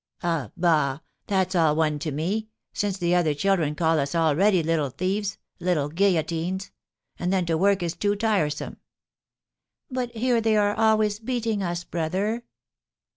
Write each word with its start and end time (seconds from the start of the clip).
"Ah! 0.23 0.49
bah! 0.57 0.97
That's 1.27 1.53
all 1.53 1.75
one 1.75 1.99
to 1.99 2.11
me, 2.11 2.49
since 2.73 2.97
the 2.97 3.13
other 3.13 3.35
children 3.35 3.75
call 3.75 3.99
us 3.99 4.15
already 4.15 4.63
little 4.63 4.89
thieves, 4.89 5.37
little 5.59 5.89
guillotines! 5.89 6.71
And 7.19 7.31
then 7.31 7.45
to 7.45 7.55
work 7.55 7.83
is 7.83 7.93
too 7.95 8.15
tiresome!" 8.15 8.77
"But 9.91 10.09
here 10.15 10.41
they 10.41 10.57
are 10.57 10.73
always 10.73 11.19
beating 11.19 11.61
us, 11.61 11.83
brother!" 11.83 12.41